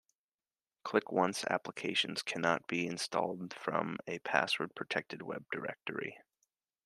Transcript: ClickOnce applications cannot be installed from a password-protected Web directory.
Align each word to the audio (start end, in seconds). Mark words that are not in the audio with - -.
ClickOnce 0.83 1.47
applications 1.47 2.23
cannot 2.23 2.65
be 2.65 2.87
installed 2.87 3.53
from 3.53 3.99
a 4.07 4.17
password-protected 4.17 5.21
Web 5.21 5.45
directory. 5.51 6.17